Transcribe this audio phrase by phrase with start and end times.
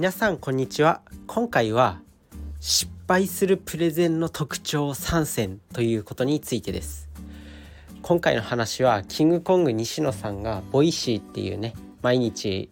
[0.00, 1.02] 皆さんこんにちは。
[1.26, 2.00] 今回は
[2.58, 7.10] 失敗するプレゼンの特徴3選ということについてです。
[8.00, 12.70] 今回の話はキングコング西野さんが Voicy っていうね毎日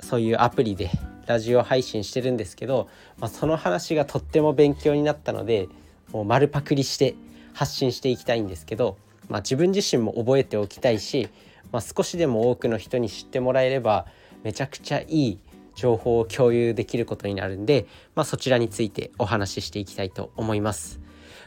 [0.00, 0.90] そういうアプリで
[1.28, 2.88] ラジオ配信してるんですけど、
[3.20, 5.68] まあ、その話がとっても勉強になったので
[6.10, 7.14] もう丸パクリして
[7.54, 8.96] 発信していきたいんですけど、
[9.28, 11.28] まあ、自分自身も覚えておきたいし、
[11.70, 14.06] まあ、少しでも多くの人に知ってもらえれば
[14.42, 15.38] めちゃくちゃいい
[15.78, 17.86] 情報を共有できることになるんで、
[18.16, 21.00] まあ、そちらについてお話ししていきたいと思います。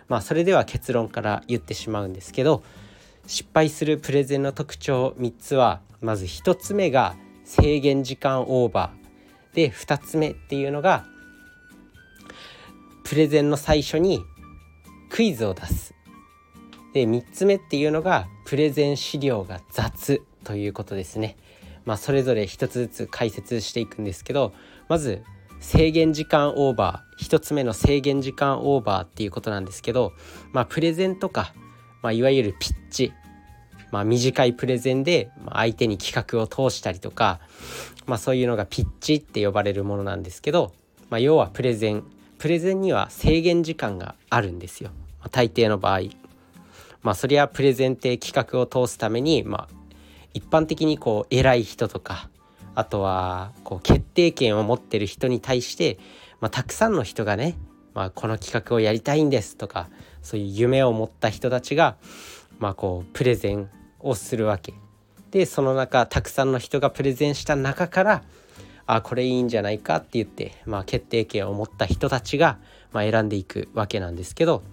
[0.08, 2.63] まあ、それでは結論から言ってしまうんですけど
[3.27, 11.05] 失敗するプレゼンの特徴3つはまず1つ目が制限時間オーバーで2つ目っていうのが
[13.03, 14.22] プレゼンの最初に
[15.09, 15.94] クイズを出す
[16.94, 21.38] で3つ目っていうのがプレゼン資料が雑ということですね。
[21.85, 24.53] まあ、それぞれ一つずつ解説していくんですけど
[24.88, 25.23] まず
[25.59, 30.14] 制限時間オーバー1つ目の制限時間オーバーっていうことなんですけど、
[30.53, 31.53] まあ、プレゼンとか、
[32.02, 33.14] まあ、いわゆるピッチ、
[33.92, 37.39] まあ、短いプレゼンで相手に企画を通したりとか、
[38.08, 40.73] まあ、そういうのがピッチって呼ばれるものなんですけど、
[41.09, 42.03] まあ、要はプレゼン
[42.39, 44.89] プレゼンには制限時間があるんですよ、
[45.20, 46.02] まあ、大抵の場合。
[47.03, 49.75] まあそりゃプレゼンって企画を通すために、まあ、
[50.33, 52.29] 一般的にこう偉い人とか
[52.75, 55.97] あとはこう決定権を持ってる人に対して、
[56.39, 57.57] まあ、たくさんの人がね、
[57.93, 59.89] まあ、この企画をやりたいんですとか
[60.21, 61.97] そういう夢を持った人たちが、
[62.59, 64.73] まあ、こうプレゼンをするわけ。
[65.31, 68.23] でその中たくさんの人がプレゼンした中から
[68.85, 72.59] あこれいいんじゃないかって言って、まあ、決定権を持った人たちが、
[72.91, 74.63] まあ、選んでいくわけなんですけど、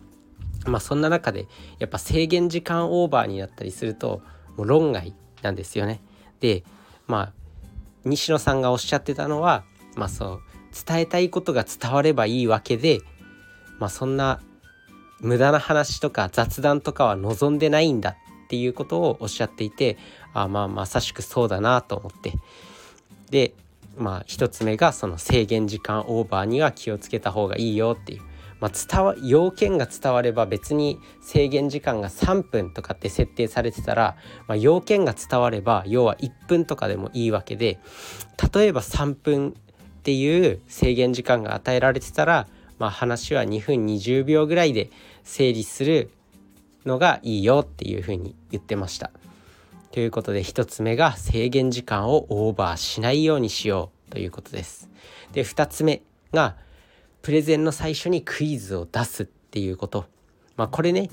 [0.66, 1.46] まあ、そんな中で
[1.78, 4.20] やっぱ制限時間オーバーになったりすると
[4.56, 6.00] もう論外なんですよね。
[6.41, 6.64] で
[7.06, 7.33] まあ
[8.05, 9.64] 西野さんがおっしゃってたのは
[9.97, 10.41] まあそう
[10.86, 13.00] 伝えたいことが伝わればいいわけで
[13.78, 14.41] まあそんな
[15.21, 18.15] 無駄な話とか雑談とかは望んでないんだっ
[18.48, 19.98] ていうことをおっしゃっていて
[20.32, 22.32] あまあまさしくそうだなと思って
[23.31, 23.54] で
[23.97, 28.22] まあ一つ目がその制限時間オーバーには気をつけた方がいいよっていう
[28.60, 37.78] まあ、伝わ要件が伝われば別に制限時間が3分とかって設定されてたら、まあ、要件が伝われば要は1分とかでもいいわけで
[38.52, 39.52] 例えば3分っ
[40.02, 42.48] ていう制限時間が与えられてたら、
[42.78, 44.91] まあ、話は2分20秒ぐらいで
[45.22, 46.10] 整理する
[46.86, 49.10] のがいいよっていうふうに言ってました。
[49.91, 54.88] ということで1つ目が制限時間をオーバーしないようにしようということです。
[55.32, 56.02] で2つ目
[56.32, 56.56] が
[57.22, 60.06] プレゼンの最初にクイズを出すっていうこと。
[60.56, 61.10] まあこれね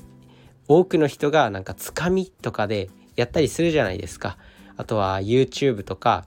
[0.68, 4.38] 多くの人がなんかつかみとかでやったりするじゃないですか。
[4.76, 6.26] あとは YouTube とか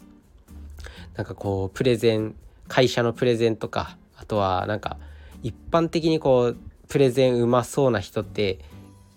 [1.16, 2.36] なんかこうプレゼン
[2.68, 4.98] 会社のプレゼンとかあとはなんか
[5.44, 6.58] 一般的にこう
[6.88, 8.60] プレゼンうまそうな人って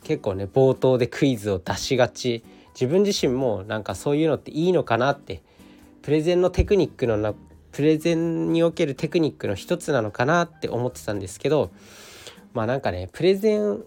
[0.04, 2.44] 結構ね冒頭でクイズを出しがち。
[2.74, 5.42] 自分自身もなんかそういうのっていいのかなって
[6.00, 7.34] プレゼンのテクニックの
[7.72, 11.72] プレゼンにおけるテクニックの一つなのかなって思ってたんですけど
[12.54, 13.82] まあなんかねプレゼン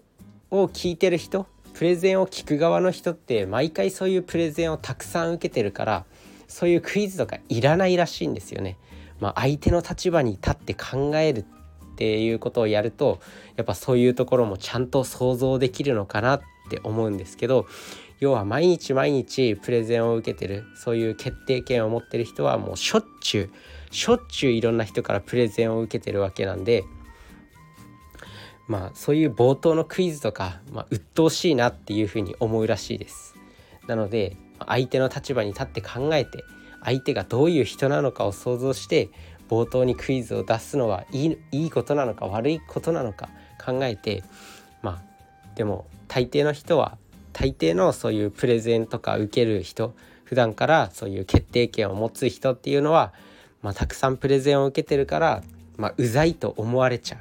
[0.50, 6.04] を聞いてる人プレゼンを聞く側の人って毎回そういうプレゼンをたくさん受けてるから
[6.48, 8.78] そういうクイズとかいらないらしいんですよね。
[9.20, 11.44] まあ、相手の立場に立って考えるっ
[11.96, 13.20] ていうことをやると
[13.56, 17.66] やっぱそういうところもちゃんと想像できるのかなって思うんですけど
[18.18, 23.50] 要は毎日毎日プレゼンを受けてるそういう決定権を持ってる人はもうしょっちゅう
[23.94, 26.84] しょっちゅういろんな人からプレゼンを受けてるわけなんで
[28.68, 33.34] まあそういう冒頭のクイズとか、まあ、鬱陶しいなっていうふうに思うらしいです。
[33.86, 36.44] なので相手の立場に立って考えて
[36.82, 39.10] 相手がどういう人なのかを想像して
[39.48, 43.28] 冒頭にクイズを出すのはいいいいことなのか悪いことなのか
[43.64, 44.24] 考えて
[44.82, 46.98] まあでも大抵の人は
[47.38, 53.12] 大抵のそういうプレゼンとか受ける人普段からそういう決定権を持つ人っていうのは
[53.66, 55.42] まあ、たくさんプレゼンを受けてるから、
[55.76, 57.20] まあ、うざいと思われちゃう。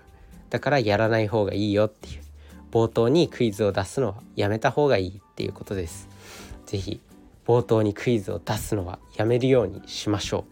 [0.52, 2.22] だからやらない方がいいよっていう。
[2.72, 6.08] 冒頭にクイズを出すのはやめた方がいいっていうことです。
[6.68, 7.02] 是非
[7.48, 10.46] 冒頭にクイズを出すのはやめるようにしましょ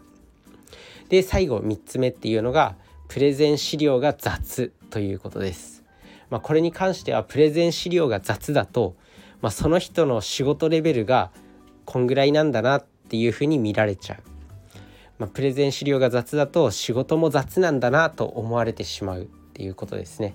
[1.06, 1.10] う。
[1.10, 2.74] で最後3つ目っていうのが
[3.06, 5.84] プレゼン資料が雑ということです。
[6.28, 8.96] まあ、これに関してはプレゼン資料が雑だと、
[9.44, 11.30] まあ、その人の仕事レベルが
[11.84, 14.22] こんぐらいなんだなっていうふうに見られちゃう
[15.18, 20.34] まあ、プレゼン資料が雑だと仕事も雑なんだなと思われてしまうっていうことですね。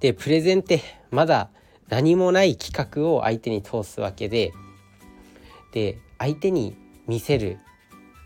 [0.00, 0.82] でプレゼンって
[1.12, 1.50] まだ
[1.88, 4.52] 何もない企画を相手に通すわけで
[5.70, 6.76] で相手に
[7.06, 7.60] 見せる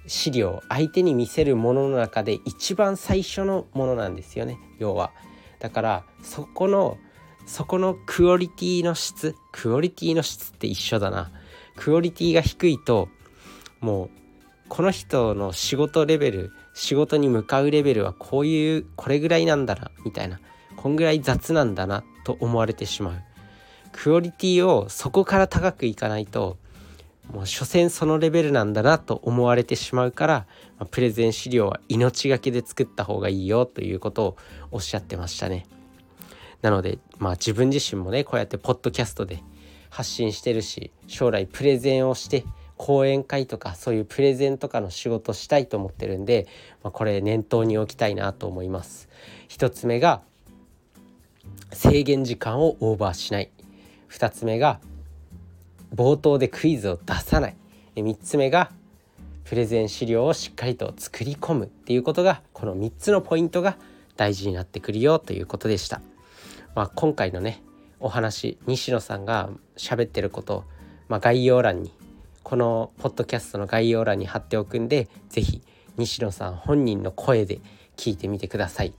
[0.06, 5.12] 資料相手に見せるものの中で一番最初のものなんですよね要は。
[5.58, 6.96] だからそこの
[7.46, 11.30] そこのクオリティの質クオリティの質って一緒だな。
[11.76, 13.08] クオリティが低いと
[13.80, 14.10] もう
[14.68, 20.40] この人の仕事レベル仕事に向かうレベルはこういうこれぐらいなんだなみたいな。
[20.76, 23.14] こんぐらい雑なんだなと思われてしまう。
[23.92, 26.58] クオリティをそこから高くいかないと
[27.32, 30.46] もう所詮そのレベルなんだなと思われてしまうから、
[30.78, 34.36] まあ、プレゼン資料は命がけで作った方がいいよということを
[34.70, 35.66] おっしゃってましたね。
[36.66, 39.40] なのでまあ自分自身もねこうやってポッドキャストで
[39.88, 42.44] 発信してるし将来プレゼンをして
[42.76, 46.48] 講演会とかそういうプレゼンとかの仕事したいと思ってるんで、
[46.82, 49.08] まあ、これ念頭に置きたいなと思います。
[49.46, 50.22] 一つ目が
[51.72, 53.50] 制限時間をオーバーしない
[54.10, 54.80] 2つ目が
[55.94, 57.56] 冒頭でクイズを出さない
[57.94, 58.72] 3つ目が
[59.44, 63.76] プレゼン資料をしっかりと作り込むっていうことがこの3つのポイントが
[64.16, 66.00] 大事になってくるよということでした。
[66.76, 67.60] まあ、今回のね
[67.98, 70.64] お話西野さんが喋ってること
[71.08, 71.92] まあ、概要欄に
[72.42, 75.62] このポッドキャストの概要欄に貼っておくんで是非
[75.96, 77.60] 西野さん本人の声で
[77.96, 78.92] 聞いてみてください。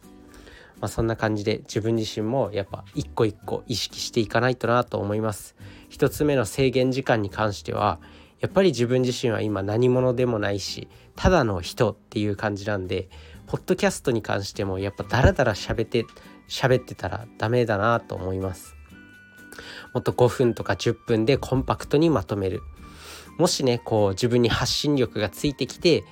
[0.79, 5.55] まあ、そんな感じで自分自身もやっぱ一個一個意識していかないとなと思います
[5.89, 7.99] 一つ目の制限時間に関しては
[8.41, 13.09] やっぱり自分自身は今何者でもないしただの人っていう感じなんで
[13.47, 16.05] ポッドキャストに関してもやっぱダラダラ喋って
[16.47, 18.75] 喋ってたらダメだなと思います。
[19.93, 22.61] もっと5分とか10分でコンパクトにまとめる。
[23.37, 26.03] もしねこう自分に発信力がついてきて、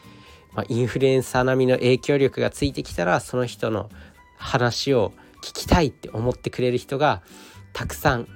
[0.54, 3.90] まあ、インフルエンサー並みの影響力がついてきたらその人の
[4.38, 7.22] 話を聞きたいって思ってくれる人が
[7.74, 8.28] たくさん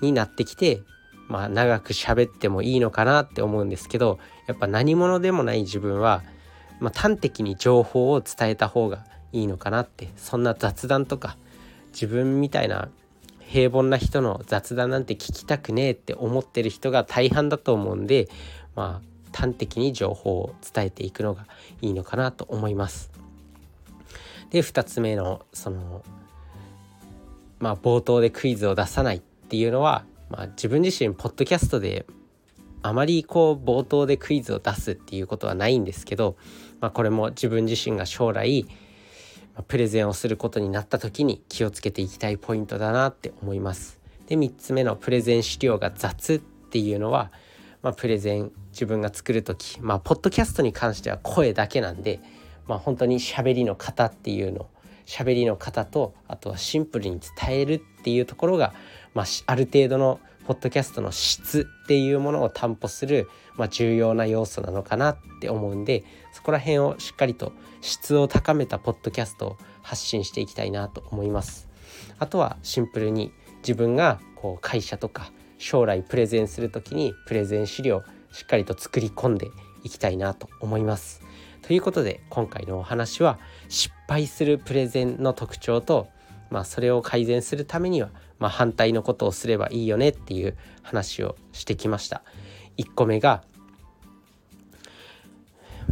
[0.00, 0.82] になってきて
[1.28, 6.22] まあ長く喋ってもいいのかなって思うんですけどやっぱ何者でもない自分は、
[6.80, 11.36] まあ、端的に情報を伝えた方がいいのかなってそんな雑談とか
[11.92, 12.88] 自分みたいな
[13.40, 18.28] 平凡な人の雑談なんて聞きたくねえって思ってる人が大半だと思うんで
[18.74, 21.46] まあ端的に情報を伝えていくのが
[21.80, 23.10] いいのかなと思います。
[24.50, 26.02] で2つ目のその
[27.58, 32.06] まあ冒頭でクイズを出さないっていうのは、まあ、自分自身ポッドキャストで
[32.82, 36.36] あまりこう冒頭でクイズを出すっていうことはないんですけど、
[36.80, 38.66] まあ、これも自分自身が将来
[39.68, 44.00] プレゼンをすることになった時に気をつけていきたいポイントだなって思います。
[44.26, 47.32] で3つ目のプレゼン資料が雑っていうのは、
[47.82, 52.20] まあ、プレゼン自分が作る時まあポッドキャストに関しては声だけなんで
[52.66, 54.68] まあ、本当に喋りの型っていうの
[55.06, 58.72] 喋りの型とあとはシンプルに伝えるっていうところが、
[59.14, 71.68] まあ、ある程度のポッドキャストの質っていうものを担保する、まあ、重要な要素なのかなって思うんでそこら辺をしっかりと質を高めたポッドキャストを発信していきたいなと思います。
[72.18, 78.02] あとはシンプルに自分がこう会社とか将来プレゼンする時にプレゼン資料を
[78.32, 79.50] しっかりと作り込んで
[79.84, 81.22] いきたいなと思います。
[81.62, 86.08] ということで今回のお話は失敗するプレゼンの特徴と、
[86.52, 92.22] まあ、それを改善するためには、まあ、反対のことをすればいいよねっていう話をしてきました。
[92.76, 93.42] 1個目が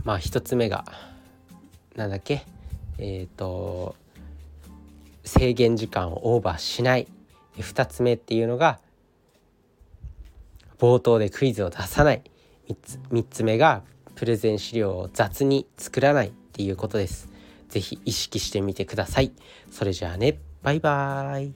[0.04, 0.85] まあ1つ目が
[1.96, 2.44] 何だっけ
[2.99, 3.96] えっ、ー、と
[5.25, 7.08] 制限時間をオーバーしない
[7.56, 8.80] 2つ目っていうのが
[10.78, 12.23] 冒頭でクイズを出さない
[12.68, 13.82] 3つ ,3 つ目が
[14.14, 17.30] プレゼン資料を雑に作らないっていうことです。
[17.70, 19.32] 是非意識してみてください。
[19.70, 21.55] それじゃあね、バイバーイ。